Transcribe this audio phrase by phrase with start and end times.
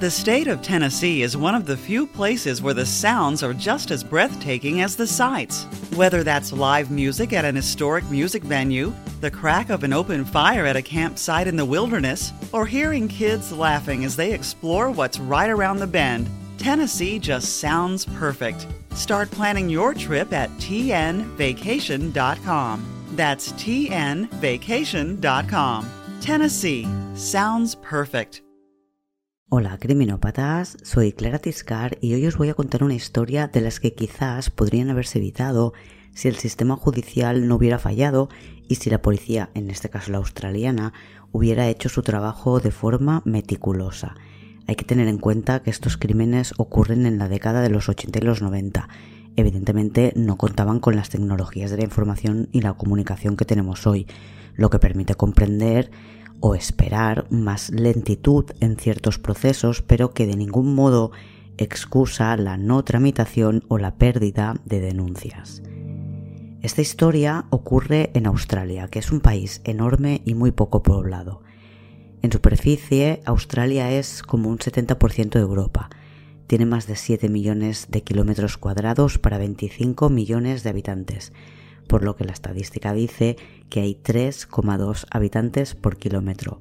[0.00, 3.92] The state of Tennessee is one of the few places where the sounds are just
[3.92, 5.66] as breathtaking as the sights.
[5.94, 10.66] Whether that's live music at an historic music venue, the crack of an open fire
[10.66, 15.48] at a campsite in the wilderness, or hearing kids laughing as they explore what's right
[15.48, 18.66] around the bend, Tennessee just sounds perfect.
[18.94, 23.06] Start planning your trip at tnvacation.com.
[23.12, 25.90] That's tnvacation.com.
[26.20, 28.43] Tennessee sounds perfect.
[29.50, 33.78] Hola criminópatas, soy Clara Tiscar y hoy os voy a contar una historia de las
[33.78, 35.74] que quizás podrían haberse evitado
[36.14, 38.30] si el sistema judicial no hubiera fallado
[38.68, 40.94] y si la policía, en este caso la australiana,
[41.30, 44.14] hubiera hecho su trabajo de forma meticulosa.
[44.66, 48.20] Hay que tener en cuenta que estos crímenes ocurren en la década de los 80
[48.20, 48.88] y los 90.
[49.36, 54.06] Evidentemente no contaban con las tecnologías de la información y la comunicación que tenemos hoy,
[54.54, 55.90] lo que permite comprender
[56.46, 61.10] o esperar más lentitud en ciertos procesos, pero que de ningún modo
[61.56, 65.62] excusa la no tramitación o la pérdida de denuncias.
[66.60, 71.40] Esta historia ocurre en Australia, que es un país enorme y muy poco poblado.
[72.20, 75.88] En superficie, Australia es como un 70% de Europa.
[76.46, 81.32] Tiene más de 7 millones de kilómetros cuadrados para 25 millones de habitantes
[81.86, 83.36] por lo que la estadística dice
[83.68, 86.60] que hay 3,2 habitantes por kilómetro.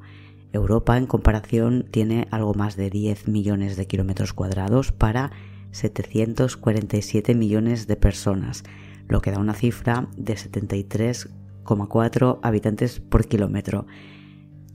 [0.53, 5.31] Europa, en comparación, tiene algo más de 10 millones de kilómetros cuadrados para
[5.71, 8.63] 747 millones de personas,
[9.07, 13.87] lo que da una cifra de 73,4 habitantes por kilómetro.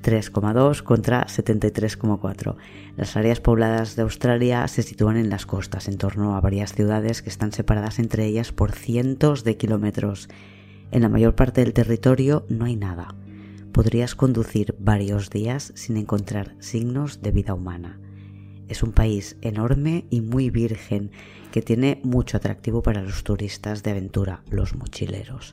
[0.03, 2.57] 3,2 contra 73,4.
[2.97, 7.23] Las áreas pobladas de Australia se sitúan en las costas, en torno a varias ciudades
[7.23, 10.29] que están separadas entre ellas por cientos de kilómetros.
[10.91, 13.15] En la mayor parte del territorio no hay nada.
[13.73, 18.01] Podrías conducir varios días sin encontrar signos de vida humana.
[18.69, 21.11] Es un país enorme y muy virgen
[21.53, 25.53] que tiene mucho atractivo para los turistas de aventura, los mochileros.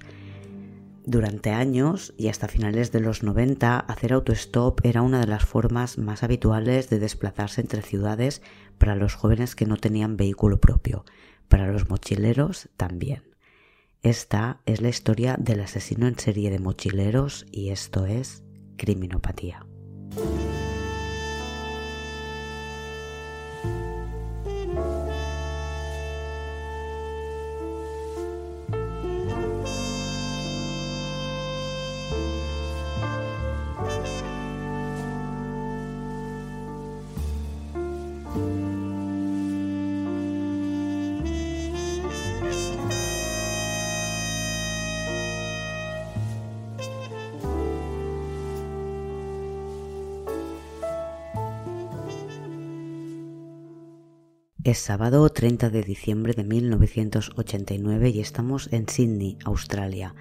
[1.07, 5.99] Durante años y hasta finales de los 90, hacer autostop era una de las formas
[5.99, 8.41] más habituales de desplazarse entre ciudades
[8.79, 11.05] para los jóvenes que no tenían vehículo propio,
[11.47, 13.35] para los mochileros también.
[14.01, 18.44] Esta es la historia del asesino en serie de mochileros y esto es
[18.75, 19.63] criminopatía.
[54.75, 60.16] Es sábado 30 de diciembre de 1989 y estamos en Sydney, Australia.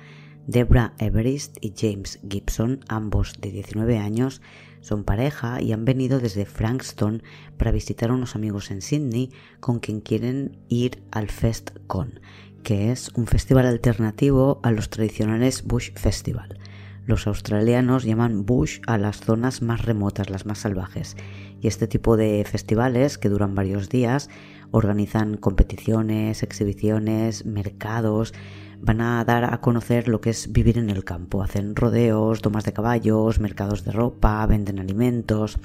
[0.47, 4.43] Debra Everest y James Gibson, ambos de 19 años,
[4.81, 7.25] son pareja y han venido desde Frankston
[7.57, 12.21] para visitar a unos amigos en Sydney con quien quieren ir al FestCon,
[12.63, 16.61] que es un festival alternativo a los tradicionales Bush Festival.
[17.07, 21.17] Los australianos llaman bush a las zonas más remotas, las más salvajes,
[21.61, 24.31] y este tipo de festivales, que duran varios días,
[24.71, 28.33] organizan competiciones, exhibiciones, mercados,
[28.81, 31.43] van a dar a conocer lo que es vivir en el campo.
[31.43, 35.59] Hacen rodeos, tomas de caballos, mercados de ropa, venden alimentos.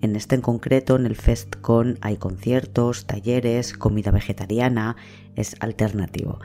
[0.00, 4.96] En este en concreto, en el FestCon, hay conciertos, talleres, comida vegetariana,
[5.34, 6.38] es alternativo.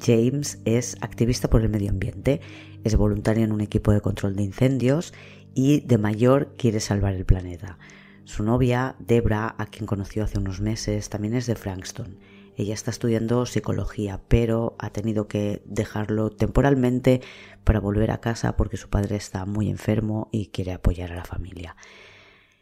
[0.00, 2.40] James es activista por el medio ambiente,
[2.84, 5.12] es voluntario en un equipo de control de incendios
[5.54, 7.78] y de mayor quiere salvar el planeta.
[8.24, 12.18] Su novia, Debra, a quien conoció hace unos meses, también es de Frankston.
[12.56, 17.22] Ella está estudiando psicología, pero ha tenido que dejarlo temporalmente
[17.64, 21.24] para volver a casa porque su padre está muy enfermo y quiere apoyar a la
[21.24, 21.76] familia.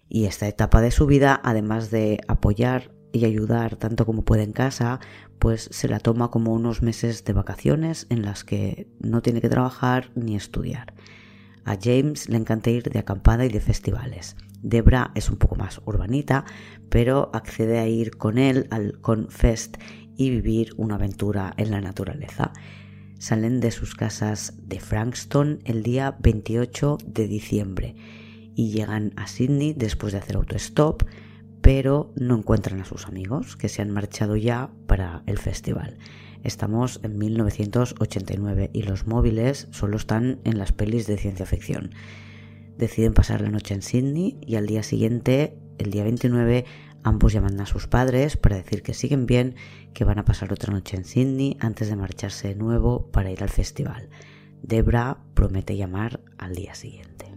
[0.08, 4.52] Y esta etapa de su vida, además de apoyar y ayudar tanto como puede en
[4.52, 5.00] casa,
[5.38, 9.48] pues se la toma como unos meses de vacaciones en las que no tiene que
[9.48, 10.94] trabajar ni estudiar.
[11.64, 14.36] A James le encanta ir de acampada y de festivales.
[14.62, 16.44] Debra es un poco más urbanita,
[16.88, 19.76] pero accede a ir con él al Confest
[20.16, 22.52] y vivir una aventura en la naturaleza.
[23.18, 27.94] Salen de sus casas de Frankston el día 28 de diciembre
[28.54, 31.02] y llegan a Sydney después de hacer autostop,
[31.60, 35.98] pero no encuentran a sus amigos que se han marchado ya para el festival.
[36.44, 41.90] Estamos en 1989 y los móviles solo están en las pelis de ciencia ficción
[42.78, 46.64] deciden pasar la noche en Sydney y al día siguiente, el día 29,
[47.04, 49.54] Ambos llaman a sus padres para decir que siguen bien,
[49.94, 53.42] que van a pasar otra noche en Sydney antes de marcharse de nuevo para ir
[53.42, 54.08] al festival.
[54.62, 57.27] Debra promete llamar al día siguiente.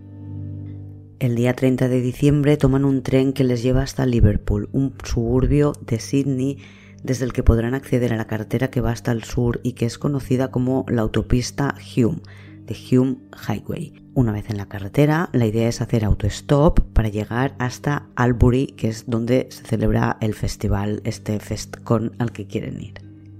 [1.22, 5.74] El día 30 de diciembre toman un tren que les lleva hasta Liverpool, un suburbio
[5.86, 6.58] de Sydney
[7.04, 9.86] desde el que podrán acceder a la carretera que va hasta el sur y que
[9.86, 12.22] es conocida como la autopista Hume,
[12.66, 14.02] de Hume Highway.
[14.16, 18.88] Una vez en la carretera, la idea es hacer autostop para llegar hasta Albury, que
[18.88, 22.96] es donde se celebra el festival, este FestCon al que quieren ir.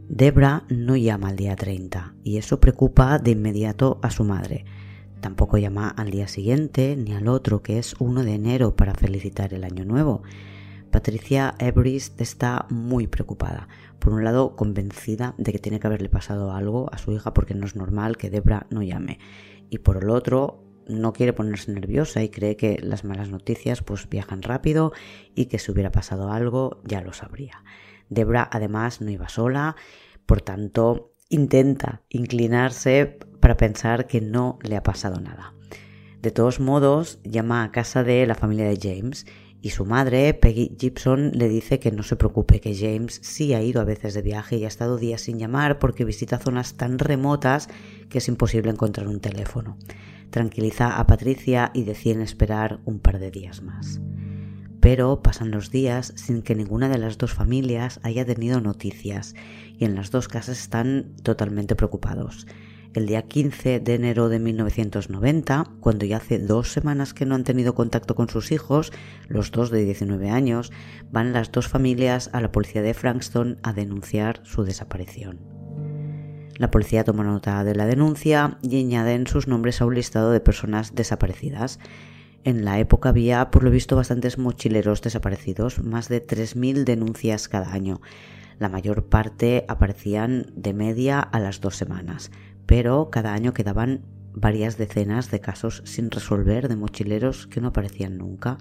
[0.08, 4.66] Debra no llama al día 30 y eso preocupa de inmediato a su madre.
[5.22, 9.54] Tampoco llama al día siguiente ni al otro, que es 1 de enero, para felicitar
[9.54, 10.24] el año nuevo.
[10.90, 13.68] Patricia Everest está muy preocupada.
[14.00, 17.54] Por un lado, convencida de que tiene que haberle pasado algo a su hija porque
[17.54, 19.20] no es normal que Debra no llame.
[19.70, 24.10] Y por el otro, no quiere ponerse nerviosa y cree que las malas noticias pues
[24.10, 24.92] viajan rápido
[25.36, 27.64] y que si hubiera pasado algo ya lo sabría.
[28.10, 29.76] Debra además no iba sola,
[30.26, 35.56] por tanto intenta inclinarse para pensar que no le ha pasado nada.
[36.22, 39.26] De todos modos, llama a casa de la familia de James
[39.64, 43.62] y su madre, Peggy Gibson, le dice que no se preocupe, que James sí ha
[43.62, 47.00] ido a veces de viaje y ha estado días sin llamar porque visita zonas tan
[47.00, 47.70] remotas
[48.10, 49.78] que es imposible encontrar un teléfono.
[50.30, 54.02] Tranquiliza a Patricia y deciden esperar un par de días más.
[54.82, 59.36] Pero pasan los días sin que ninguna de las dos familias haya tenido noticias
[59.78, 62.46] y en las dos casas están totalmente preocupados
[62.94, 67.44] el día 15 de enero de 1990, cuando ya hace dos semanas que no han
[67.44, 68.92] tenido contacto con sus hijos,
[69.28, 70.72] los dos de 19 años,
[71.10, 75.40] van las dos familias a la policía de Frankston a denunciar su desaparición.
[76.58, 80.42] La policía toma nota de la denuncia y añaden sus nombres a un listado de
[80.42, 81.80] personas desaparecidas.
[82.44, 87.72] En la época había, por lo visto, bastantes mochileros desaparecidos, más de 3.000 denuncias cada
[87.72, 88.02] año.
[88.60, 92.32] La mayor parte aparecían de media a las dos semanas
[92.72, 94.00] pero cada año quedaban
[94.34, 98.60] varias decenas de casos sin resolver de mochileros que no aparecían nunca.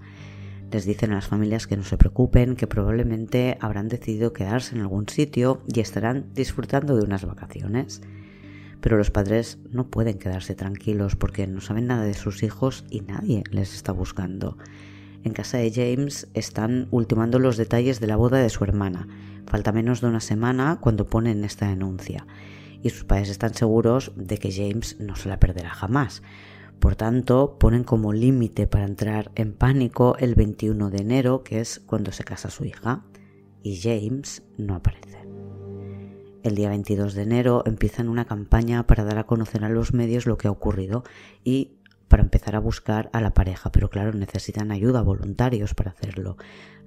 [0.73, 4.81] Les dicen a las familias que no se preocupen, que probablemente habrán decidido quedarse en
[4.81, 8.03] algún sitio y estarán disfrutando de unas vacaciones.
[8.81, 13.01] Pero los padres no pueden quedarse tranquilos porque no saben nada de sus hijos y
[13.01, 14.57] nadie les está buscando.
[15.23, 19.07] En casa de James están ultimando los detalles de la boda de su hermana.
[19.47, 22.27] Falta menos de una semana cuando ponen esta denuncia
[22.83, 26.23] y sus padres están seguros de que James no se la perderá jamás.
[26.79, 31.81] Por tanto, ponen como límite para entrar en pánico el 21 de enero, que es
[31.81, 33.05] cuando se casa su hija,
[33.63, 35.20] y James no aparece.
[36.43, 40.27] El día 22 de enero empiezan una campaña para dar a conocer a los medios
[40.27, 41.05] lo que ha ocurrido
[41.45, 41.73] y
[42.09, 46.39] para empezar a buscar a la pareja, pero claro, necesitan ayuda, voluntarios para hacerlo.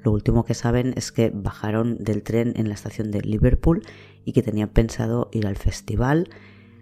[0.03, 3.83] Lo último que saben es que bajaron del tren en la estación de Liverpool
[4.25, 6.29] y que tenían pensado ir al festival.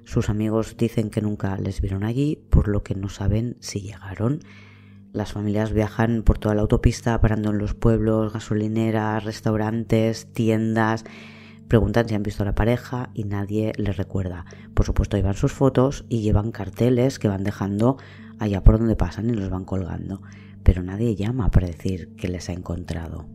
[0.06, 4.40] Sus amigos dicen que nunca les vieron allí, por lo que no saben si llegaron.
[5.14, 11.04] Las familias viajan por toda la autopista, parando en los pueblos, gasolineras, restaurantes, tiendas.
[11.72, 14.44] Preguntan si han visto a la pareja y nadie les recuerda.
[14.74, 17.96] Por supuesto, llevan sus fotos y llevan carteles que van dejando
[18.40, 20.22] allá por donde pasan y los van colgando.
[20.64, 23.30] Pero nadie llama para decir que les ha encontrado.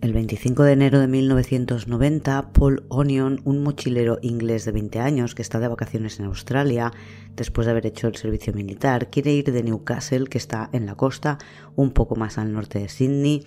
[0.00, 5.42] El 25 de enero de 1990, Paul Onion, un mochilero inglés de 20 años que
[5.42, 6.92] está de vacaciones en Australia
[7.34, 10.94] después de haber hecho el servicio militar, quiere ir de Newcastle, que está en la
[10.94, 11.38] costa,
[11.74, 13.44] un poco más al norte de Sydney,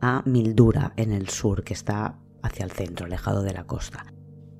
[0.00, 4.06] a Mildura, en el sur, que está hacia el centro, alejado de la costa.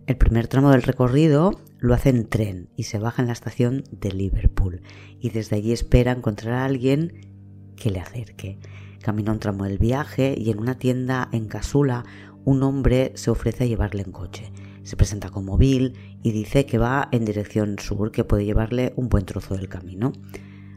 [0.07, 3.85] El primer tramo del recorrido lo hace en tren y se baja en la estación
[3.91, 4.81] de Liverpool
[5.21, 8.59] y desde allí espera encontrar a alguien que le acerque.
[9.03, 12.05] Camina un tramo del viaje y en una tienda en Casula
[12.45, 14.51] un hombre se ofrece a llevarle en coche.
[14.83, 15.93] Se presenta como Bill
[16.23, 20.13] y dice que va en dirección sur, que puede llevarle un buen trozo del camino.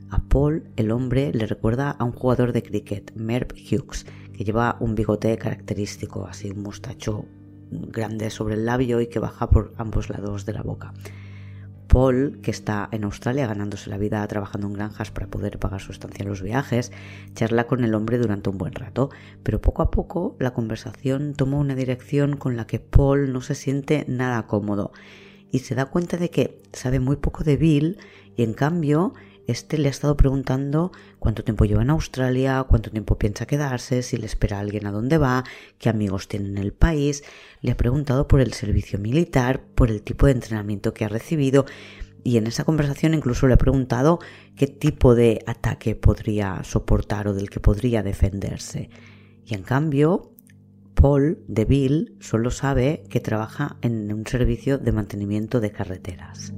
[0.10, 4.06] A Paul, el hombre, le recuerda a un jugador de cricket, Merv Hughes,
[4.44, 7.26] lleva un bigote característico, así un mostacho
[7.72, 10.94] grande sobre el labio y que baja por ambos lados de la boca.
[11.92, 15.92] Paul, que está en Australia ganándose la vida trabajando en granjas para poder pagar su
[15.92, 16.94] estancia en los viajes,
[17.34, 19.10] charla con el hombre durante un buen rato,
[19.44, 23.56] pero poco a poco la conversación toma una dirección con la que Paul no se
[23.56, 24.94] siente nada cómodo
[25.52, 27.98] y se da cuenta de que sabe muy poco de Bill
[28.38, 29.14] y en cambio
[29.48, 34.18] este le ha estado preguntando cuánto tiempo lleva en Australia, cuánto tiempo piensa quedarse, si
[34.18, 35.44] le espera alguien a dónde va,
[35.78, 37.24] qué amigos tiene en el país.
[37.62, 41.66] Le ha preguntado por el servicio militar, por el tipo de entrenamiento que ha recibido
[42.24, 44.20] y en esa conversación incluso le he preguntado
[44.56, 48.90] qué tipo de ataque podría soportar o del que podría defenderse.
[49.46, 50.32] Y en cambio,
[50.94, 56.54] Paul de Bill solo sabe que trabaja en un servicio de mantenimiento de carreteras.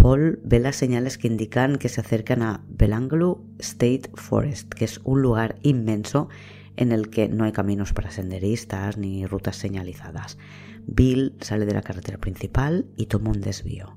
[0.00, 5.00] Paul ve las señales que indican que se acercan a Belanglo State Forest, que es
[5.02, 6.28] un lugar inmenso
[6.76, 10.38] en el que no hay caminos para senderistas ni rutas señalizadas.
[10.86, 13.96] Bill sale de la carretera principal y toma un desvío.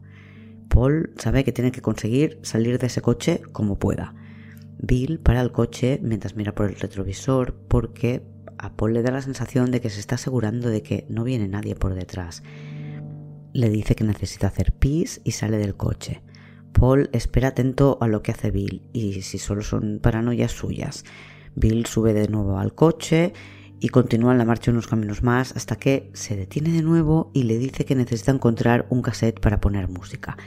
[0.70, 4.16] Paul sabe que tiene que conseguir salir de ese coche como pueda.
[4.80, 8.24] Bill para el coche mientras mira por el retrovisor porque
[8.58, 11.48] a Paul le da la sensación de que se está asegurando de que no viene
[11.48, 12.42] nadie por detrás.
[13.54, 16.22] Le dice que necesita hacer pis y sale del coche.
[16.72, 21.04] Paul espera atento a lo que hace Bill y si solo son paranoias suyas.
[21.56, 23.34] Bill sube de nuevo al coche
[23.82, 27.44] y continúa en la marcha unos caminos más hasta que se detiene de nuevo y
[27.44, 30.38] le dice que necesita encontrar un cassette para poner música.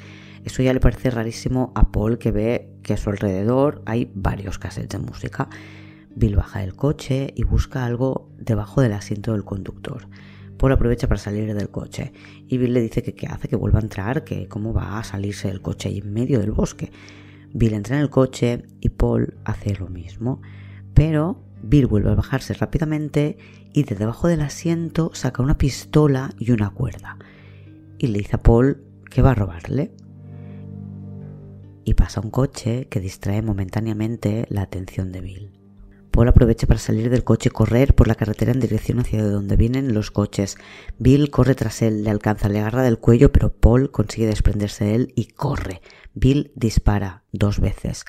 [0.44, 4.58] Eso ya le parece rarísimo a Paul que ve que a su alrededor hay varios
[4.58, 5.49] cassettes de música.
[6.14, 10.06] Bill baja del coche y busca algo debajo del asiento del conductor.
[10.64, 12.14] Paul aprovecha para salir del coche
[12.49, 15.04] y Bill le dice que qué hace, que vuelva a entrar, que cómo va a
[15.04, 16.90] salirse del coche ahí en medio del bosque.
[17.52, 20.40] Bill entra en el coche y Paul hace lo mismo.
[20.94, 23.37] Pero Bill vuelve a bajarse rápidamente
[23.75, 27.18] y de debajo del asiento saca una pistola y una cuerda.
[27.99, 29.92] Y le dice a Paul que va a robarle.
[31.85, 35.53] Y pasa un coche que distrae momentáneamente la atención de Bill.
[36.14, 39.56] Paul aprovecha para salir del coche y correr por la carretera en dirección hacia donde
[39.56, 40.56] vienen los coches.
[40.97, 44.94] Bill corre tras él, le alcanza, le agarra del cuello, pero Paul consigue desprenderse de
[44.94, 45.83] él y corre.
[46.14, 48.04] Bill dispara dos veces.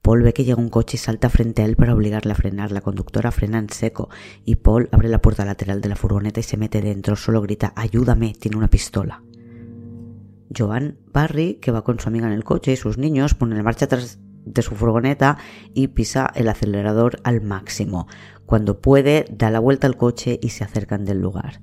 [0.00, 2.72] Paul ve que llega un coche y salta frente a él para obligarle a frenar.
[2.72, 4.08] La conductora frena en seco
[4.46, 7.14] y Paul abre la puerta lateral de la furgoneta y se mete dentro.
[7.14, 9.22] Solo grita, ayúdame, tiene una pistola.
[10.56, 13.62] Joan Barry, que va con su amiga en el coche y sus niños, pone en
[13.62, 15.38] marcha atrás de su furgoneta
[15.74, 18.06] y pisa el acelerador al máximo.
[18.46, 21.60] Cuando puede, da la vuelta al coche y se acercan del lugar.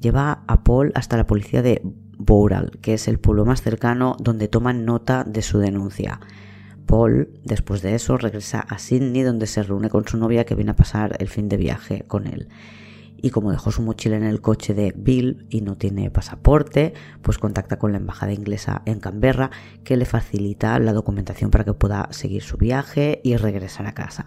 [0.00, 1.82] Lleva a Paul hasta la policía de
[2.18, 6.20] Boural, que es el pueblo más cercano donde toman nota de su denuncia.
[6.86, 10.70] Paul, después de eso, regresa a Sydney donde se reúne con su novia que viene
[10.70, 12.48] a pasar el fin de viaje con él.
[13.20, 17.38] Y como dejó su mochila en el coche de Bill y no tiene pasaporte, pues
[17.38, 19.50] contacta con la embajada inglesa en Canberra
[19.84, 24.26] que le facilita la documentación para que pueda seguir su viaje y regresar a casa.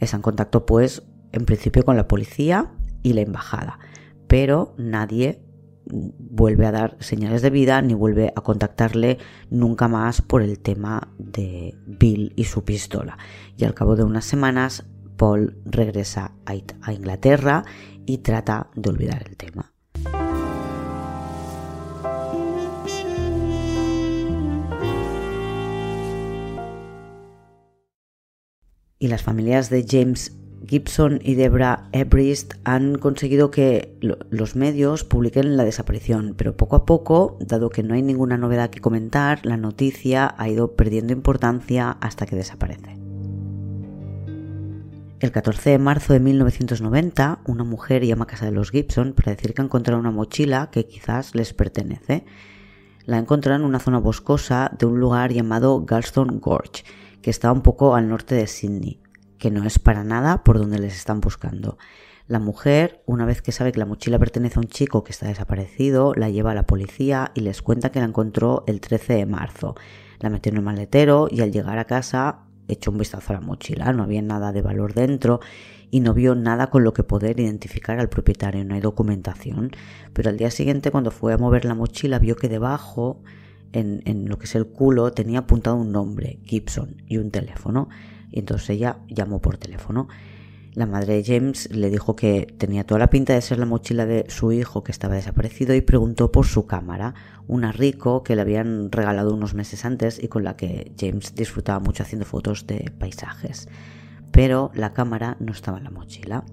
[0.00, 1.02] Es en contacto pues
[1.32, 3.78] en principio con la policía y la embajada,
[4.26, 5.42] pero nadie
[5.88, 9.18] vuelve a dar señales de vida ni vuelve a contactarle
[9.50, 13.18] nunca más por el tema de Bill y su pistola.
[13.56, 14.84] Y al cabo de unas semanas,
[15.16, 17.64] Paul regresa a Inglaterra
[18.06, 19.72] y trata de olvidar el tema.
[28.98, 35.56] Y las familias de James Gibson y Debra Ebrist han conseguido que los medios publiquen
[35.56, 39.56] la desaparición, pero poco a poco, dado que no hay ninguna novedad que comentar, la
[39.56, 43.05] noticia ha ido perdiendo importancia hasta que desaparece.
[45.18, 49.32] El 14 de marzo de 1990, una mujer llama a casa de los Gibson para
[49.32, 52.26] decir que ha encontrado una mochila que quizás les pertenece.
[53.04, 56.84] La encontrado en una zona boscosa de un lugar llamado Galston Gorge,
[57.22, 59.00] que está un poco al norte de Sydney
[59.38, 61.78] que no es para nada por donde les están buscando.
[62.28, 65.28] La mujer, una vez que sabe que la mochila pertenece a un chico que está
[65.28, 69.26] desaparecido, la lleva a la policía y les cuenta que la encontró el 13 de
[69.26, 69.76] marzo.
[70.18, 73.40] La metió en el maletero y al llegar a casa echó un vistazo a la
[73.40, 73.92] mochila.
[73.92, 75.40] No había nada de valor dentro
[75.90, 78.64] y no vio nada con lo que poder identificar al propietario.
[78.64, 79.70] No hay documentación.
[80.12, 83.22] Pero al día siguiente, cuando fue a mover la mochila, vio que debajo,
[83.72, 87.88] en, en lo que es el culo, tenía apuntado un nombre, Gibson, y un teléfono
[88.30, 90.08] y entonces ella llamó por teléfono.
[90.76, 94.04] La madre de James le dijo que tenía toda la pinta de ser la mochila
[94.04, 97.14] de su hijo que estaba desaparecido y preguntó por su cámara,
[97.46, 101.80] una Rico que le habían regalado unos meses antes y con la que James disfrutaba
[101.80, 103.70] mucho haciendo fotos de paisajes.
[104.32, 106.44] Pero la cámara no estaba en la mochila.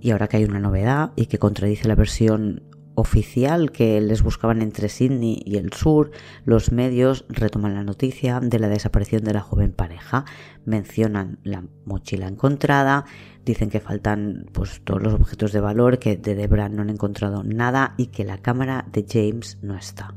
[0.00, 2.64] Y ahora que hay una novedad y que contradice la versión
[2.98, 6.10] oficial que les buscaban entre Sydney y el sur,
[6.44, 10.24] los medios retoman la noticia de la desaparición de la joven pareja,
[10.64, 13.04] mencionan la mochila encontrada,
[13.44, 17.44] dicen que faltan pues todos los objetos de valor, que de Debra no han encontrado
[17.44, 20.14] nada y que la cámara de James no está.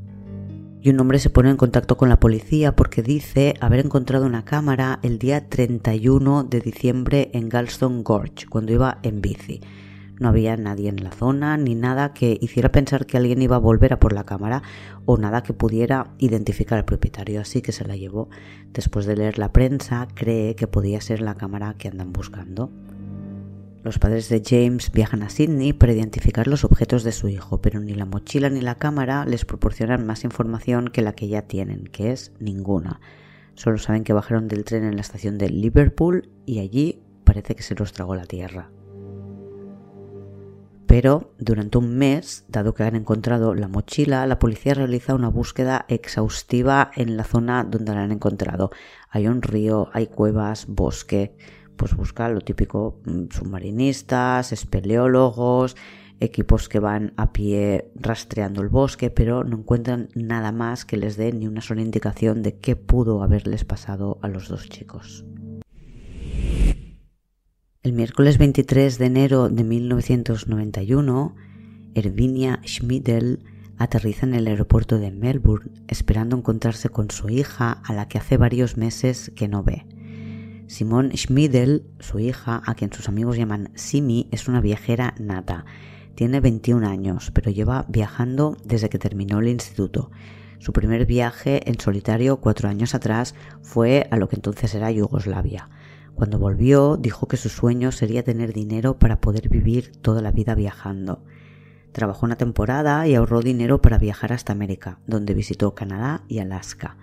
[0.81, 4.43] Y un hombre se pone en contacto con la policía porque dice haber encontrado una
[4.43, 9.61] cámara el día 31 de diciembre en Galston Gorge, cuando iba en bici
[10.21, 13.59] No había nadie en la zona ni nada que hiciera pensar que alguien iba a
[13.59, 14.61] volver a por la cámara
[15.05, 18.29] o nada que pudiera identificar al propietario, así que se la llevó.
[18.71, 22.69] Después de leer la prensa, cree que podía ser la cámara que andan buscando.
[23.81, 27.79] Los padres de James viajan a Sydney para identificar los objetos de su hijo, pero
[27.79, 31.85] ni la mochila ni la cámara les proporcionan más información que la que ya tienen,
[31.85, 33.01] que es ninguna.
[33.55, 37.63] Solo saben que bajaron del tren en la estación de Liverpool y allí parece que
[37.63, 38.69] se los tragó la tierra.
[40.91, 45.85] Pero durante un mes, dado que han encontrado la mochila, la policía realiza una búsqueda
[45.87, 48.71] exhaustiva en la zona donde la han encontrado.
[49.09, 51.37] Hay un río, hay cuevas, bosque
[51.77, 55.77] pues busca lo típico mm, submarinistas, espeleólogos,
[56.19, 61.15] equipos que van a pie rastreando el bosque, pero no encuentran nada más que les
[61.15, 65.23] dé ni una sola indicación de qué pudo haberles pasado a los dos chicos.
[67.83, 71.35] El miércoles 23 de enero de 1991,
[71.95, 73.39] Ervinia Schmidl
[73.79, 78.37] aterriza en el aeropuerto de Melbourne esperando encontrarse con su hija a la que hace
[78.37, 79.87] varios meses que no ve.
[80.67, 85.65] Simone Schmidl, su hija, a quien sus amigos llaman Simi, es una viajera nata.
[86.13, 90.11] Tiene 21 años, pero lleva viajando desde que terminó el instituto.
[90.59, 93.33] Su primer viaje en solitario cuatro años atrás
[93.63, 95.71] fue a lo que entonces era Yugoslavia.
[96.21, 100.53] Cuando volvió dijo que su sueño sería tener dinero para poder vivir toda la vida
[100.53, 101.23] viajando.
[101.93, 106.95] Trabajó una temporada y ahorró dinero para viajar hasta América, donde visitó Canadá y Alaska.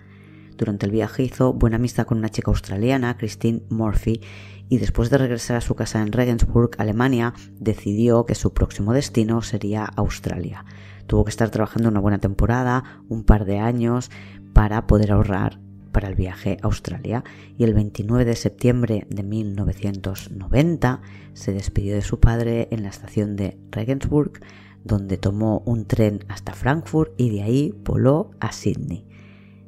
[0.55, 4.21] Durante el viaje hizo buena amistad con una chica australiana, Christine Murphy,
[4.69, 9.41] y después de regresar a su casa en Regensburg, Alemania, decidió que su próximo destino
[9.41, 10.63] sería Australia.
[11.07, 14.11] Tuvo que estar trabajando una buena temporada, un par de años,
[14.53, 15.59] para poder ahorrar
[15.91, 17.23] para el viaje a Australia
[17.57, 21.01] y el 29 de septiembre de 1990
[21.33, 24.39] se despidió de su padre en la estación de Regensburg,
[24.83, 29.05] donde tomó un tren hasta Frankfurt y de ahí voló a Sydney.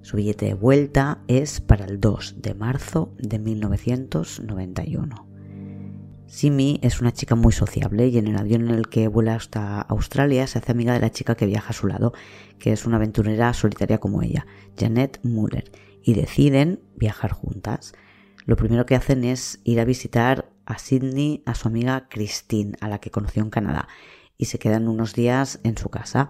[0.01, 5.31] Su billete de vuelta es para el 2 de marzo de 1991.
[6.31, 9.81] Simi es una chica muy sociable y en el avión en el que vuela hasta
[9.81, 12.13] Australia se hace amiga de la chica que viaja a su lado,
[12.57, 14.47] que es una aventurera solitaria como ella,
[14.79, 15.69] Janet Muller,
[16.03, 17.93] y deciden viajar juntas.
[18.45, 22.87] Lo primero que hacen es ir a visitar a Sydney a su amiga Christine, a
[22.87, 23.87] la que conoció en Canadá,
[24.37, 26.29] y se quedan unos días en su casa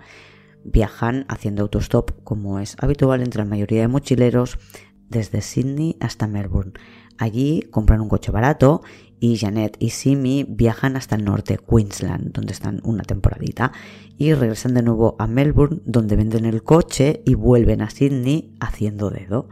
[0.64, 4.58] viajan haciendo autostop como es habitual entre la mayoría de mochileros
[5.10, 6.74] desde Sydney hasta Melbourne.
[7.18, 8.82] Allí compran un coche barato
[9.20, 13.72] y Janet y Simi viajan hasta el norte, Queensland, donde están una temporadita,
[14.18, 19.10] y regresan de nuevo a Melbourne, donde venden el coche y vuelven a Sydney haciendo
[19.10, 19.48] dedo.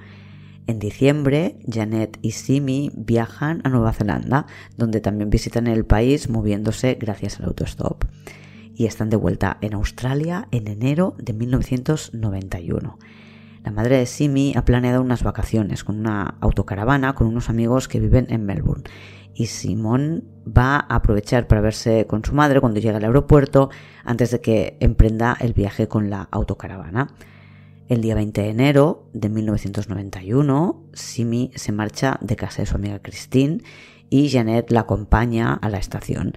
[0.66, 6.96] En diciembre, Janet y Simi viajan a Nueva Zelanda, donde también visitan el país moviéndose
[6.96, 8.06] gracias al autostop
[8.80, 12.98] y están de vuelta en Australia en enero de 1991.
[13.64, 18.00] La madre de Simi ha planeado unas vacaciones con una autocaravana con unos amigos que
[18.00, 18.84] viven en Melbourne
[19.34, 23.70] y Simón va a aprovechar para verse con su madre cuando llegue al aeropuerto
[24.04, 27.14] antes de que emprenda el viaje con la autocaravana.
[27.88, 33.00] El día 20 de enero de 1991, Simi se marcha de casa de su amiga
[33.00, 33.64] Christine
[34.10, 36.34] y Janet la acompaña a la estación.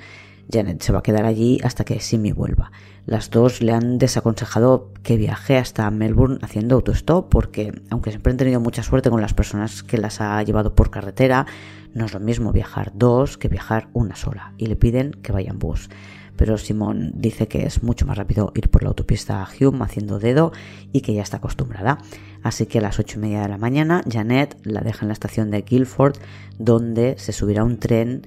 [0.52, 2.72] Janet se va a quedar allí hasta que Simi vuelva.
[3.06, 8.36] Las dos le han desaconsejado que viaje hasta Melbourne haciendo autostop porque, aunque siempre han
[8.36, 11.46] tenido mucha suerte con las personas que las ha llevado por carretera,
[11.94, 15.50] no es lo mismo viajar dos que viajar una sola y le piden que vaya
[15.50, 15.88] en bus.
[16.36, 20.52] Pero Simón dice que es mucho más rápido ir por la autopista Hume haciendo dedo
[20.92, 21.98] y que ya está acostumbrada.
[22.42, 25.12] Así que a las ocho y media de la mañana, Janet la deja en la
[25.12, 26.16] estación de Guildford,
[26.58, 28.22] donde se subirá un tren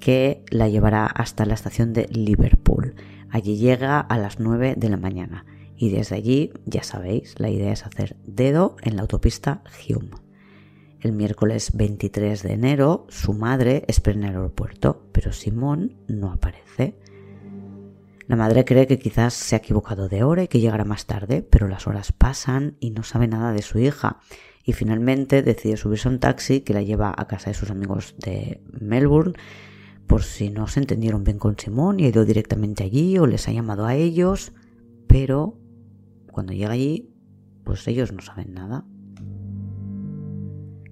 [0.00, 2.94] que la llevará hasta la estación de Liverpool.
[3.30, 5.44] Allí llega a las 9 de la mañana
[5.76, 10.10] y desde allí, ya sabéis, la idea es hacer dedo en la autopista Hume.
[11.00, 16.96] El miércoles 23 de enero, su madre espera en el aeropuerto, pero Simón no aparece.
[18.26, 21.42] La madre cree que quizás se ha equivocado de hora y que llegará más tarde,
[21.42, 24.20] pero las horas pasan y no sabe nada de su hija.
[24.64, 28.14] Y finalmente decide subirse a un taxi que la lleva a casa de sus amigos
[28.18, 29.34] de Melbourne
[30.06, 33.48] por si no se entendieron bien con Simón y ha ido directamente allí o les
[33.48, 34.52] ha llamado a ellos,
[35.06, 35.58] pero
[36.30, 37.10] cuando llega allí,
[37.64, 38.84] pues ellos no saben nada.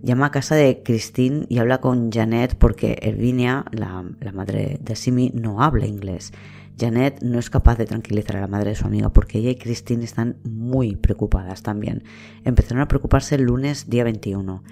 [0.03, 4.97] Llama a casa de Christine y habla con Janet porque Ervinia, la, la madre de
[4.97, 6.33] Simi, no habla inglés.
[6.79, 9.57] Janet no es capaz de tranquilizar a la madre de su amiga porque ella y
[9.57, 12.03] Christine están muy preocupadas también.
[12.45, 14.65] Empezaron a preocuparse el lunes día 21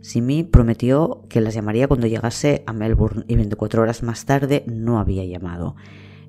[0.00, 4.98] Simi prometió que las llamaría cuando llegase a Melbourne y 24 horas más tarde no
[4.98, 5.76] había llamado.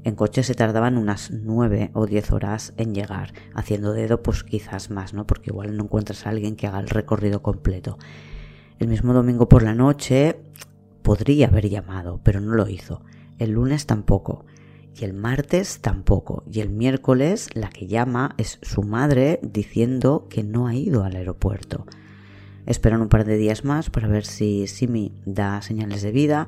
[0.03, 4.89] En coche se tardaban unas 9 o 10 horas en llegar, haciendo dedo pues quizás
[4.89, 5.27] más, ¿no?
[5.27, 7.97] Porque igual no encuentras a alguien que haga el recorrido completo.
[8.79, 10.39] El mismo domingo por la noche
[11.01, 13.01] podría haber llamado, pero no lo hizo.
[13.37, 14.45] El lunes tampoco.
[14.95, 16.43] Y el martes tampoco.
[16.51, 21.15] Y el miércoles la que llama es su madre diciendo que no ha ido al
[21.15, 21.85] aeropuerto.
[22.67, 26.47] Esperan un par de días más para ver si Simi da señales de vida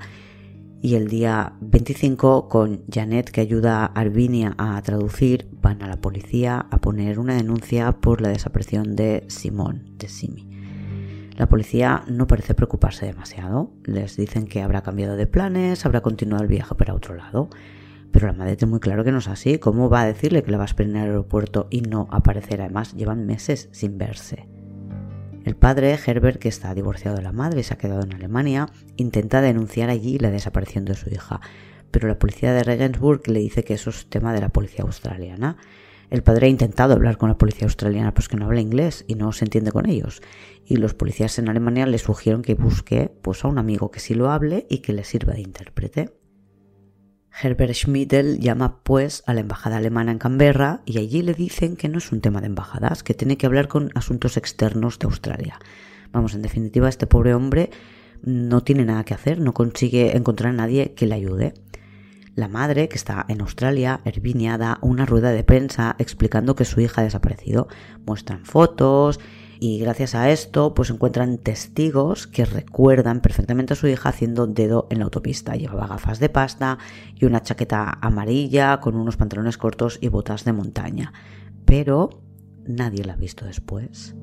[0.81, 6.01] y el día 25 con Janet que ayuda a Arvinia a traducir van a la
[6.01, 10.45] policía a poner una denuncia por la desaparición de Simón, de Simi.
[11.37, 16.43] La policía no parece preocuparse demasiado, les dicen que habrá cambiado de planes, habrá continuado
[16.43, 17.49] el viaje para otro lado,
[18.11, 20.51] pero la madre tiene muy claro que no es así, ¿cómo va a decirle que
[20.51, 22.61] la va a esperar en el aeropuerto y no aparecer?
[22.61, 24.58] Además, llevan meses sin verse.
[25.49, 28.67] El padre, Herbert, que está divorciado de la madre y se ha quedado en Alemania,
[28.97, 31.41] intenta denunciar allí la desaparición de su hija,
[31.89, 35.57] pero la policía de Regensburg le dice que eso es tema de la policía australiana.
[36.11, 39.15] El padre ha intentado hablar con la policía australiana, pues que no habla inglés y
[39.15, 40.21] no se entiende con ellos.
[40.67, 44.13] Y los policías en Alemania le sugieren que busque pues, a un amigo que sí
[44.13, 46.18] lo hable y que le sirva de intérprete.
[47.31, 51.89] Herbert Schmidl llama pues a la embajada alemana en Canberra y allí le dicen que
[51.89, 55.59] no es un tema de embajadas, que tiene que hablar con asuntos externos de Australia.
[56.11, 57.69] Vamos, en definitiva, este pobre hombre
[58.23, 61.53] no tiene nada que hacer, no consigue encontrar a nadie que le ayude.
[62.35, 66.79] La madre, que está en Australia, Ervinia, da una rueda de prensa explicando que su
[66.79, 67.67] hija ha desaparecido.
[68.05, 69.19] Muestran fotos
[69.59, 74.87] y gracias a esto pues encuentran testigos que recuerdan perfectamente a su hija haciendo dedo
[74.89, 75.55] en la autopista.
[75.55, 76.77] Llevaba gafas de pasta
[77.15, 81.13] y una chaqueta amarilla con unos pantalones cortos y botas de montaña.
[81.65, 82.21] Pero
[82.65, 84.15] nadie la ha visto después.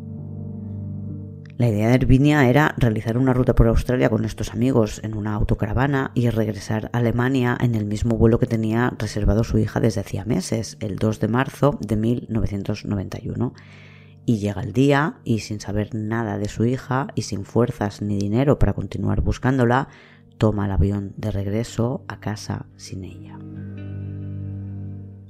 [1.58, 5.34] La idea de Ervinia era realizar una ruta por Australia con estos amigos en una
[5.34, 10.02] autocaravana y regresar a Alemania en el mismo vuelo que tenía reservado su hija desde
[10.02, 13.54] hacía meses, el 2 de marzo de 1991.
[14.28, 18.18] Y llega el día y sin saber nada de su hija y sin fuerzas ni
[18.18, 19.86] dinero para continuar buscándola,
[20.36, 23.38] toma el avión de regreso a casa sin ella.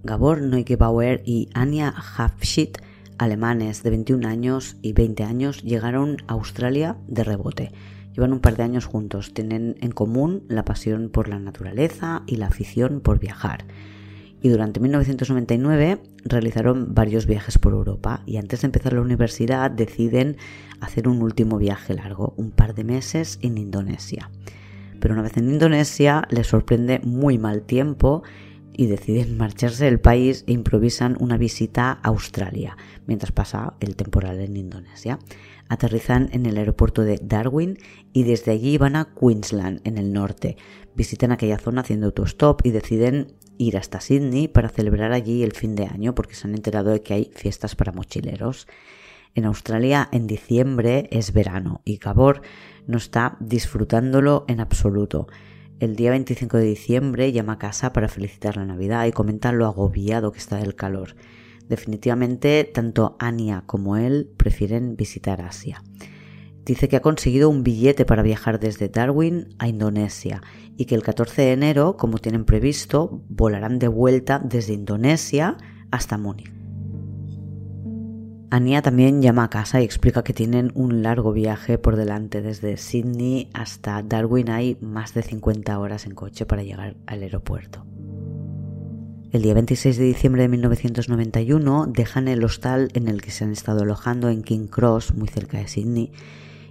[0.02, 2.78] Gabor Neugebauer y Anja Hafschit,
[3.18, 7.72] alemanes de 21 años y 20 años, llegaron a Australia de rebote.
[8.14, 12.36] Llevan un par de años juntos, tienen en común la pasión por la naturaleza y
[12.36, 13.66] la afición por viajar
[14.42, 20.36] y durante 1999 realizaron varios viajes por Europa y antes de empezar la universidad deciden
[20.80, 24.30] hacer un último viaje largo, un par de meses en Indonesia.
[25.00, 28.22] Pero una vez en Indonesia les sorprende muy mal tiempo
[28.72, 34.40] y deciden marcharse del país e improvisan una visita a Australia mientras pasa el temporal
[34.40, 35.18] en Indonesia.
[35.68, 37.78] Aterrizan en el aeropuerto de Darwin
[38.12, 40.56] y desde allí van a Queensland, en el norte.
[40.94, 45.74] Visitan aquella zona haciendo autostop y deciden ir hasta Sydney para celebrar allí el fin
[45.74, 48.66] de año porque se han enterado de que hay fiestas para mochileros.
[49.34, 52.42] En Australia en diciembre es verano y Gabor
[52.86, 55.26] no está disfrutándolo en absoluto.
[55.78, 59.66] El día 25 de diciembre llama a casa para felicitar la Navidad y comenta lo
[59.66, 61.16] agobiado que está del calor.
[61.68, 65.82] Definitivamente tanto Anya como él prefieren visitar Asia.
[66.64, 70.42] Dice que ha conseguido un billete para viajar desde Darwin a Indonesia
[70.76, 75.56] y que el 14 de enero, como tienen previsto, volarán de vuelta desde Indonesia
[75.92, 76.52] hasta Múnich.
[78.50, 82.42] Ania también llama a casa y explica que tienen un largo viaje por delante.
[82.42, 87.84] Desde Sydney hasta Darwin hay más de 50 horas en coche para llegar al aeropuerto.
[89.36, 93.52] El día 26 de diciembre de 1991 dejan el hostal en el que se han
[93.52, 96.10] estado alojando en King Cross, muy cerca de Sydney,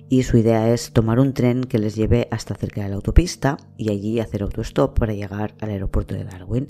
[0.10, 3.58] y su idea es tomar un tren que les lleve hasta cerca de la autopista
[3.78, 6.66] y allí hacer autostop para llegar al aeropuerto de Darwin.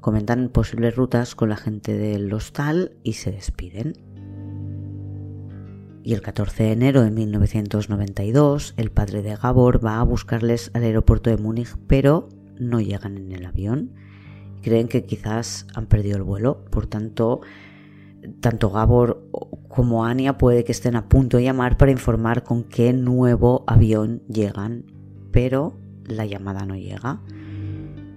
[0.00, 3.94] Comentan posibles rutas con la gente del hostal y se despiden.
[6.04, 10.84] Y el 14 de enero de 1992, el padre de Gabor va a buscarles al
[10.84, 12.28] aeropuerto de Múnich, pero
[12.60, 14.05] no llegan en el avión.
[14.66, 17.40] Creen que quizás han perdido el vuelo, por tanto,
[18.40, 19.22] tanto Gabor
[19.68, 24.24] como Ania puede que estén a punto de llamar para informar con qué nuevo avión
[24.26, 24.90] llegan,
[25.30, 27.20] pero la llamada no llega.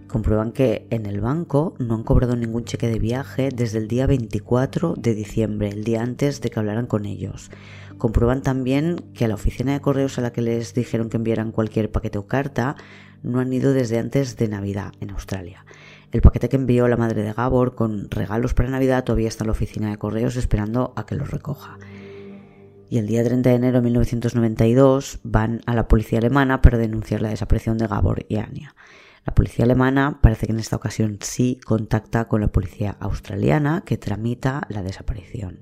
[0.08, 4.08] Comprueban que en el banco no han cobrado ningún cheque de viaje desde el día
[4.08, 7.52] 24 de diciembre, el día antes de que hablaran con ellos.
[8.00, 11.52] Comprueban también que a la oficina de correos a la que les dijeron que enviaran
[11.52, 12.76] cualquier paquete o carta
[13.22, 15.64] no han ido desde antes de Navidad en Australia.
[16.12, 19.50] El paquete que envió la madre de Gabor con regalos para Navidad todavía está en
[19.50, 21.78] la oficina de correos esperando a que los recoja.
[22.92, 27.22] y el día 30 de enero de 1992 van a la policía alemana para denunciar
[27.22, 28.74] la desaparición de Gabor y Anya.
[29.26, 33.98] La policía alemana parece que en esta ocasión sí contacta con la policía australiana que
[33.98, 35.60] tramita la desaparición.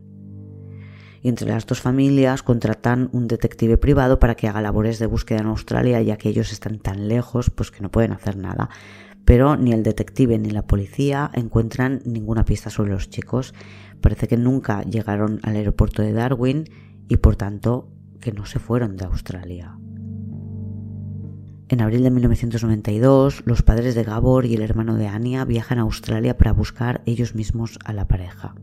[1.21, 5.39] Y entre las dos familias contratan un detective privado para que haga labores de búsqueda
[5.39, 8.69] en Australia ya que ellos están tan lejos pues que no pueden hacer nada.
[9.27, 13.53] Pero ni el detective ni la policía encuentran ninguna pista sobre los chicos.
[13.99, 16.63] Parece que nunca llegaron al aeropuerto de Darwin
[17.09, 17.89] y por tanto
[18.21, 19.77] que no se fueron de Australia.
[21.67, 25.81] En abril de 1992, los padres de Gabor y el hermano de Anya viajan a
[25.81, 28.55] Australia para buscar ellos mismos a la pareja.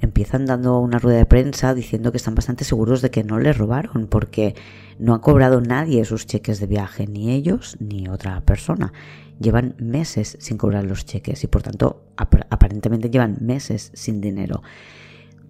[0.00, 3.56] Empiezan dando una rueda de prensa diciendo que están bastante seguros de que no les
[3.56, 4.54] robaron porque
[4.98, 8.92] no ha cobrado nadie sus cheques de viaje, ni ellos ni otra persona.
[9.40, 14.62] Llevan meses sin cobrar los cheques y por tanto aparentemente llevan meses sin dinero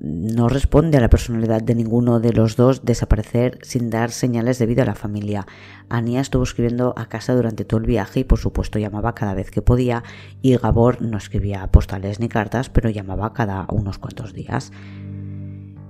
[0.01, 4.67] no responde a la personalidad de ninguno de los dos desaparecer sin dar señales de
[4.67, 5.47] vida a la familia.
[5.89, 9.51] Ania estuvo escribiendo a casa durante todo el viaje y por supuesto llamaba cada vez
[9.51, 10.05] que podía
[10.41, 14.73] y Gabor no escribía postales ni cartas pero llamaba cada unos cuantos días.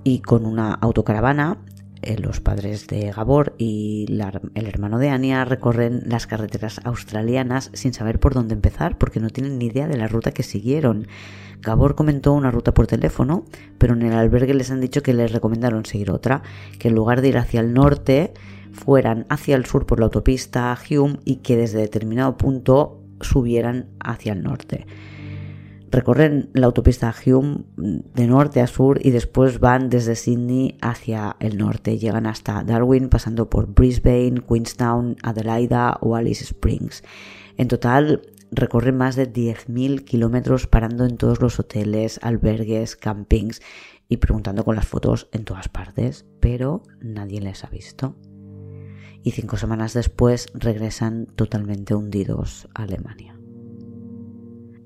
[0.03, 1.59] Y con una autocaravana
[2.01, 4.05] eh, los padres de Gabor y
[4.55, 9.29] el hermano de Ania recorren las carreteras australianas sin saber por dónde empezar porque no
[9.29, 11.07] tienen ni idea de la ruta que siguieron.
[11.61, 13.45] Gabor comentó una ruta por teléfono,
[13.77, 16.41] pero en el albergue les han dicho que les recomendaron seguir otra,
[16.79, 18.33] que en lugar de ir hacia el norte,
[18.71, 24.33] fueran hacia el sur por la autopista Hume y que desde determinado punto subieran hacia
[24.33, 24.85] el norte.
[25.91, 31.57] Recorren la autopista Hume de norte a sur y después van desde Sydney hacia el
[31.57, 31.97] norte.
[31.97, 37.03] Llegan hasta Darwin pasando por Brisbane, Queenstown, Adelaida o Alice Springs.
[37.57, 43.61] En total recorren más de 10.000 kilómetros parando en todos los hoteles, albergues, campings
[44.07, 48.15] y preguntando con las fotos en todas partes, pero nadie les ha visto.
[49.23, 53.39] Y cinco semanas después regresan totalmente hundidos a Alemania.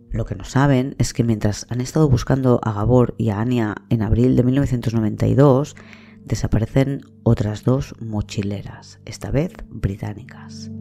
[0.10, 3.76] Lo que no saben es que mientras han estado buscando a Gabor y a Anya
[3.89, 5.76] en abril de 1992,
[6.23, 10.71] desaparecen otras dos mochileras, esta vez británicas.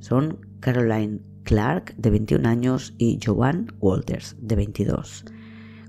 [0.00, 5.24] Son Caroline Clark, de 21 años, y Joan Walters, de 22.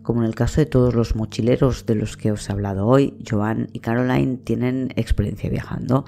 [0.03, 3.17] Como en el caso de todos los mochileros de los que os he hablado hoy,
[3.27, 6.05] Joan y Caroline tienen experiencia viajando.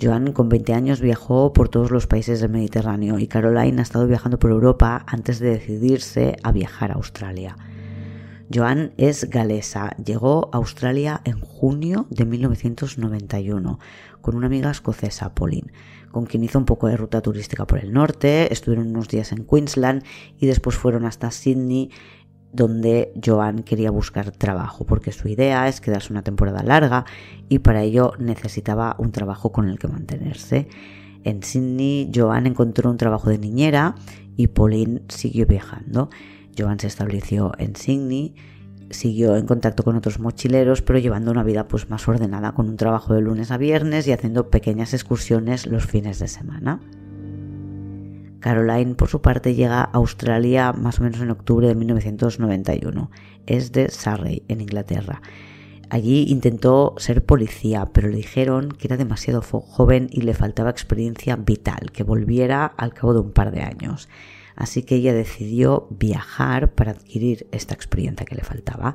[0.00, 4.08] Joan con 20 años viajó por todos los países del Mediterráneo y Caroline ha estado
[4.08, 7.56] viajando por Europa antes de decidirse a viajar a Australia.
[8.52, 13.78] Joan es galesa, llegó a Australia en junio de 1991
[14.20, 15.72] con una amiga escocesa, Pauline
[16.12, 19.44] con quien hizo un poco de ruta turística por el norte, estuvieron unos días en
[19.44, 20.04] Queensland
[20.38, 21.90] y después fueron hasta Sydney
[22.52, 27.06] donde Joan quería buscar trabajo, porque su idea es quedarse una temporada larga
[27.48, 30.68] y para ello necesitaba un trabajo con el que mantenerse.
[31.24, 33.94] En Sydney, Joan encontró un trabajo de niñera
[34.36, 36.10] y Pauline siguió viajando.
[36.56, 38.34] Joan se estableció en Sydney
[38.92, 42.76] siguió en contacto con otros mochileros, pero llevando una vida pues más ordenada, con un
[42.76, 46.80] trabajo de lunes a viernes y haciendo pequeñas excursiones los fines de semana.
[48.40, 53.10] Caroline, por su parte, llega a Australia más o menos en octubre de 1991.
[53.46, 55.22] Es de Surrey, en Inglaterra.
[55.90, 61.36] Allí intentó ser policía, pero le dijeron que era demasiado joven y le faltaba experiencia
[61.36, 64.08] vital, que volviera al cabo de un par de años
[64.56, 68.94] así que ella decidió viajar para adquirir esta experiencia que le faltaba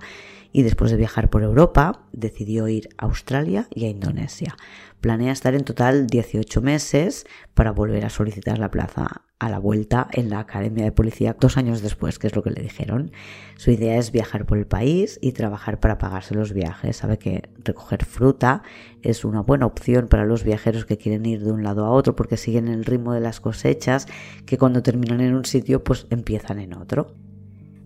[0.58, 4.58] y después de viajar por Europa decidió ir a Australia y a Indonesia.
[5.02, 10.08] Planea estar en total 18 meses para volver a solicitar la plaza a la vuelta
[10.14, 13.12] en la Academia de Policía dos años después, que es lo que le dijeron.
[13.56, 16.98] Su idea es viajar por el país y trabajar para pagarse los viajes.
[16.98, 18.64] Sabe que recoger fruta
[19.04, 22.16] es una buena opción para los viajeros que quieren ir de un lado a otro
[22.16, 24.08] porque siguen el ritmo de las cosechas
[24.48, 27.14] que cuando terminan en un sitio pues empiezan en otro.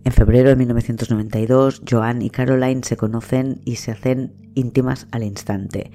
[0.04, 5.92] En febrero de 1992, Joan y Caroline se conocen y se hacen íntimas al instante.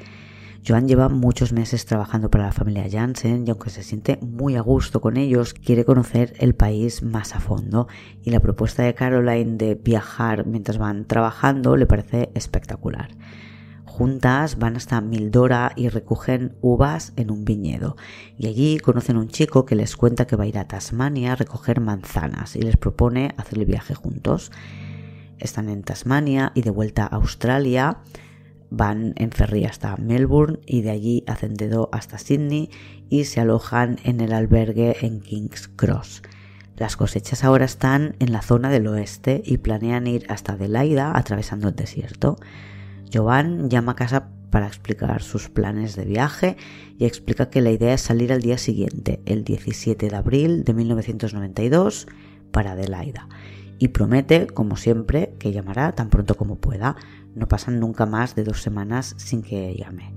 [0.65, 4.61] Joan lleva muchos meses trabajando para la familia Janssen y aunque se siente muy a
[4.61, 7.89] gusto con ellos, quiere conocer el país más a fondo
[8.23, 13.09] y la propuesta de Caroline de viajar mientras van trabajando le parece espectacular.
[13.97, 17.97] Juntas van hasta Mildora y recogen uvas en un viñedo.
[18.37, 21.31] Y allí conocen a un chico que les cuenta que va a ir a Tasmania
[21.31, 24.51] a recoger manzanas y les propone hacer el viaje juntos.
[25.39, 27.97] Están en Tasmania y de vuelta a Australia.
[28.69, 32.69] Van en ferry hasta Melbourne y de allí hacen dedo hasta Sydney
[33.09, 36.21] y se alojan en el albergue en King's Cross.
[36.75, 41.69] Las cosechas ahora están en la zona del oeste y planean ir hasta Adelaida atravesando
[41.69, 42.37] el desierto.
[43.13, 46.57] Joan llama a casa para explicar sus planes de viaje
[46.97, 50.73] y explica que la idea es salir al día siguiente, el 17 de abril de
[50.73, 52.07] 1992,
[52.51, 53.27] para Adelaida.
[53.79, 56.95] Y promete, como siempre, que llamará tan pronto como pueda.
[57.35, 60.13] No pasan nunca más de dos semanas sin que llame.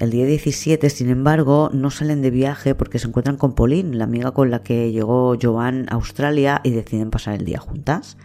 [0.00, 4.04] El día 17, sin embargo, no salen de viaje porque se encuentran con Pauline, la
[4.04, 8.16] amiga con la que llegó Joan a Australia y deciden pasar el día juntas.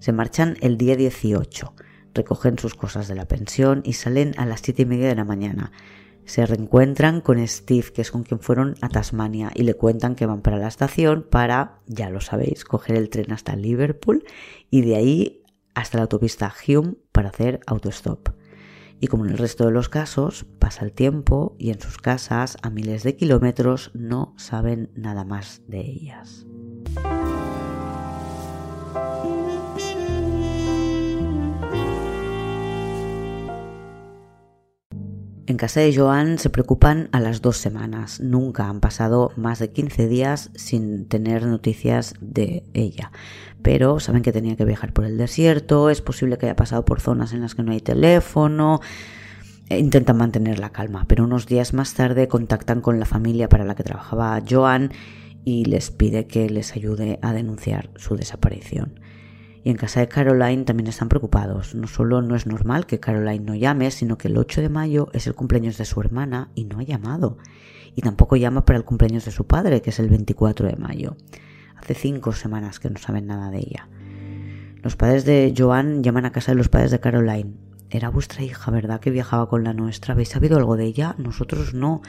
[0.00, 1.72] Se marchan el día 18,
[2.14, 5.24] recogen sus cosas de la pensión y salen a las 7 y media de la
[5.24, 5.72] mañana.
[6.24, 10.24] Se reencuentran con Steve, que es con quien fueron a Tasmania, y le cuentan que
[10.24, 14.24] van para la estación para, ya lo sabéis, coger el tren hasta Liverpool
[14.70, 15.42] y de ahí
[15.74, 18.30] hasta la autopista Hume para hacer autostop.
[19.00, 22.56] Y como en el resto de los casos, pasa el tiempo y en sus casas,
[22.62, 26.46] a miles de kilómetros, no saben nada más de ellas.
[35.46, 38.18] En casa de Joan se preocupan a las dos semanas.
[38.18, 43.12] Nunca han pasado más de 15 días sin tener noticias de ella.
[43.60, 47.00] Pero saben que tenía que viajar por el desierto, es posible que haya pasado por
[47.00, 48.80] zonas en las que no hay teléfono.
[49.68, 53.64] E intentan mantener la calma, pero unos días más tarde contactan con la familia para
[53.64, 54.92] la que trabajaba Joan
[55.44, 59.00] y les pide que les ayude a denunciar su desaparición.
[59.64, 61.74] Y en casa de Caroline también están preocupados.
[61.74, 65.08] No solo no es normal que Caroline no llame, sino que el 8 de mayo
[65.14, 67.38] es el cumpleaños de su hermana y no ha llamado.
[67.94, 71.16] Y tampoco llama para el cumpleaños de su padre, que es el 24 de mayo.
[71.76, 73.88] Hace cinco semanas que no saben nada de ella.
[74.82, 77.54] Los padres de Joan llaman a casa de los padres de Caroline.
[77.88, 79.00] Era vuestra hija, ¿verdad?
[79.00, 80.12] Que viajaba con la nuestra.
[80.12, 81.14] ¿Habéis sabido algo de ella?
[81.16, 82.02] Nosotros no.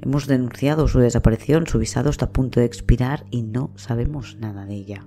[0.00, 4.64] Hemos denunciado su desaparición, su visado está a punto de expirar y no sabemos nada
[4.64, 5.06] de ella.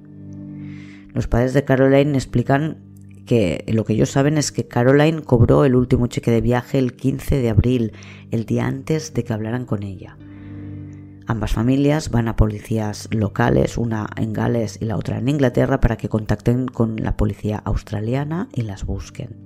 [1.13, 2.77] Los padres de Caroline explican
[3.25, 6.95] que lo que ellos saben es que Caroline cobró el último cheque de viaje el
[6.95, 7.93] 15 de abril,
[8.31, 10.17] el día antes de que hablaran con ella.
[11.25, 15.95] Ambas familias van a policías locales, una en Gales y la otra en Inglaterra, para
[15.95, 19.37] que contacten con la policía australiana y las busquen.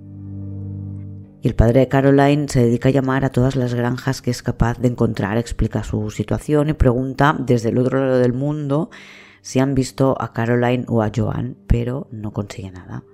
[1.44, 4.42] Y el padre de Caroline se dedica a llamar a todas las granjas que es
[4.42, 8.90] capaz de encontrar, explica su situación y pregunta desde el otro lado del mundo
[9.48, 13.06] si han visto a Caroline o a Joan, pero no consigue nada.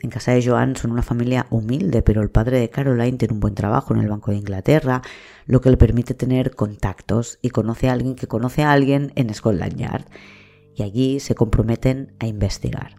[0.00, 3.40] En casa de Joan son una familia humilde, pero el padre de Caroline tiene un
[3.40, 5.02] buen trabajo en el Banco de Inglaterra,
[5.46, 9.34] lo que le permite tener contactos y conoce a alguien que conoce a alguien en
[9.34, 10.04] Scotland Yard.
[10.76, 12.94] Y allí se comprometen a investigar.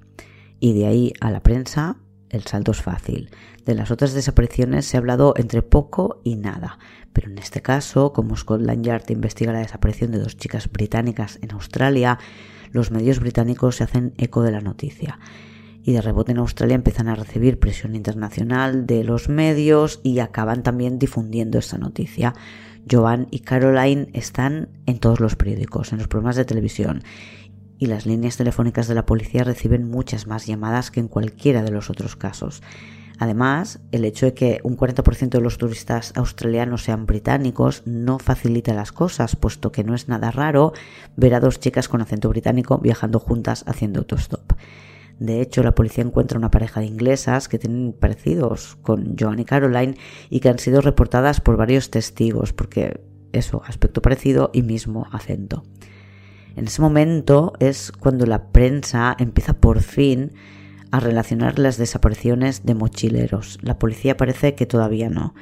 [0.60, 2.01] Y de ahí a la prensa,
[2.32, 3.30] el salto es fácil.
[3.66, 6.80] De las otras desapariciones se ha hablado entre poco y nada,
[7.14, 11.52] pero en este caso, como Scotland Yard investiga la desaparición de dos chicas británicas en
[11.52, 12.18] Australia,
[12.72, 15.20] los medios británicos se hacen eco de la noticia.
[15.84, 20.64] Y de rebote en Australia empiezan a recibir presión internacional de los medios y acaban
[20.64, 22.34] también difundiendo esta noticia.
[22.90, 27.04] Joan y Caroline están en todos los periódicos, en los programas de televisión
[27.82, 31.72] y las líneas telefónicas de la policía reciben muchas más llamadas que en cualquiera de
[31.72, 32.62] los otros casos.
[33.18, 38.76] Además, el hecho de que un 40% de los turistas australianos sean británicos no facilita
[38.76, 40.74] las cosas, puesto que no es nada raro
[41.18, 44.54] ver a dos chicas con acento británico viajando juntas haciendo autostop.
[45.18, 49.46] De hecho, la policía encuentra una pareja de inglesas que tienen parecidos con Joan y
[49.46, 49.98] Caroline
[50.30, 55.64] y que han sido reportadas por varios testigos, porque eso, aspecto parecido y mismo acento.
[56.56, 60.34] En ese momento es cuando la prensa empieza por fin
[60.92, 63.58] a relacionar las desapariciones de mochileros.
[63.62, 65.34] La policía parece que todavía no.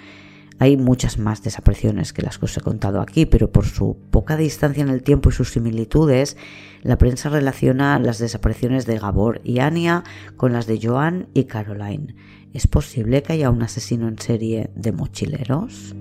[0.60, 4.36] Hay muchas más desapariciones que las que os he contado aquí, pero por su poca
[4.36, 6.36] distancia en el tiempo y sus similitudes,
[6.84, 10.04] la prensa relaciona las desapariciones de Gabor y Ania
[10.36, 12.14] con las de Joan y Caroline.
[12.54, 15.96] ¿Es posible que haya un asesino en serie de mochileros?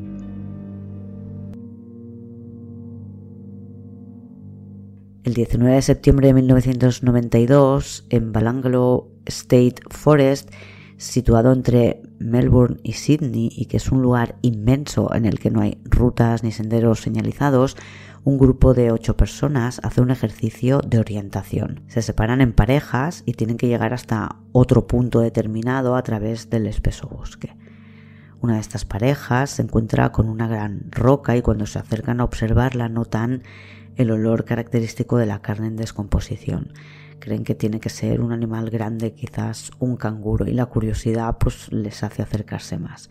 [5.28, 10.50] El 19 de septiembre de 1992, en Balanglo State Forest,
[10.96, 15.60] situado entre Melbourne y Sydney y que es un lugar inmenso en el que no
[15.60, 17.76] hay rutas ni senderos señalizados,
[18.24, 21.82] un grupo de ocho personas hace un ejercicio de orientación.
[21.88, 26.66] Se separan en parejas y tienen que llegar hasta otro punto determinado a través del
[26.66, 27.54] espeso bosque.
[28.40, 32.24] Una de estas parejas se encuentra con una gran roca y cuando se acercan a
[32.24, 33.42] observarla notan
[33.98, 36.72] el olor característico de la carne en descomposición.
[37.18, 41.70] Creen que tiene que ser un animal grande, quizás un canguro, y la curiosidad pues
[41.72, 43.10] les hace acercarse más.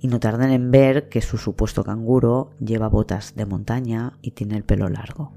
[0.00, 4.56] Y no tardan en ver que su supuesto canguro lleva botas de montaña y tiene
[4.56, 5.32] el pelo largo.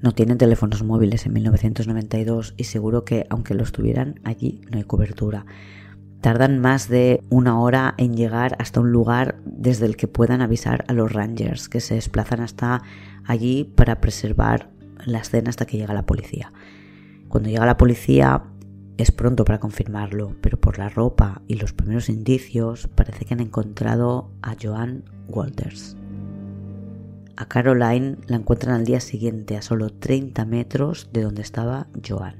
[0.00, 4.84] No tienen teléfonos móviles en 1992 y seguro que aunque los tuvieran allí no hay
[4.84, 5.44] cobertura.
[6.24, 10.86] Tardan más de una hora en llegar hasta un lugar desde el que puedan avisar
[10.88, 12.80] a los rangers que se desplazan hasta
[13.26, 14.70] allí para preservar
[15.04, 16.50] la escena hasta que llega la policía.
[17.28, 18.42] Cuando llega la policía
[18.96, 23.40] es pronto para confirmarlo, pero por la ropa y los primeros indicios parece que han
[23.40, 25.94] encontrado a Joan Walters.
[27.36, 32.36] A Caroline la encuentran al día siguiente a solo 30 metros de donde estaba Joan.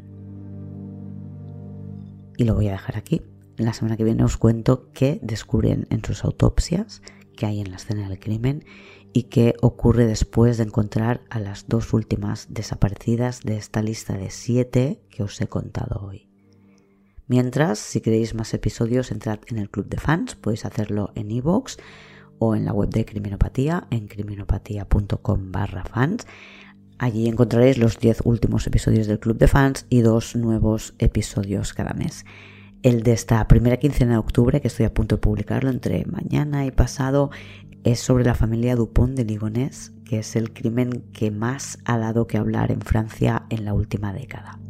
[2.38, 3.20] Y lo voy a dejar aquí.
[3.56, 7.02] La semana que viene os cuento qué descubren en sus autopsias,
[7.36, 8.64] qué hay en la escena del crimen
[9.12, 14.30] y qué ocurre después de encontrar a las dos últimas desaparecidas de esta lista de
[14.30, 16.28] siete que os he contado hoy.
[17.28, 21.76] Mientras, si queréis más episodios, entrad en el club de fans, podéis hacerlo en iVoox
[22.40, 26.26] o en la web de Criminopatía, en criminopatía.com barra fans.
[26.98, 31.94] Allí encontraréis los 10 últimos episodios del club de fans y dos nuevos episodios cada
[31.94, 32.24] mes.
[32.84, 36.66] El de esta primera quincena de octubre, que estoy a punto de publicarlo entre mañana
[36.66, 37.30] y pasado,
[37.82, 42.26] es sobre la familia Dupont de Ligonés, que es el crimen que más ha dado
[42.26, 44.60] que hablar en Francia en la última década.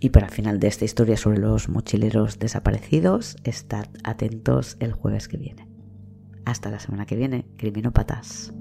[0.00, 5.28] Y para el final de esta historia sobre los mochileros desaparecidos, estad atentos el jueves
[5.28, 5.68] que viene.
[6.46, 8.54] Hasta la semana que viene, criminópatas.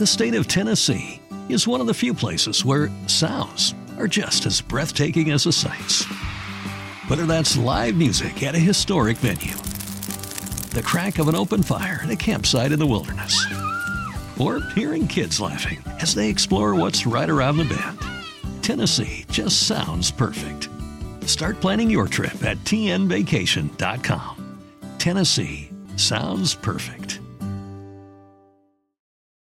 [0.00, 1.20] The state of Tennessee
[1.50, 6.04] is one of the few places where sounds are just as breathtaking as the sights.
[7.06, 9.52] Whether that's live music at a historic venue,
[10.70, 13.44] the crack of an open fire at a campsite in the wilderness,
[14.38, 17.98] or hearing kids laughing as they explore what's right around the bend,
[18.62, 20.70] Tennessee just sounds perfect.
[21.28, 24.60] Start planning your trip at tnvacation.com.
[24.96, 27.09] Tennessee sounds perfect.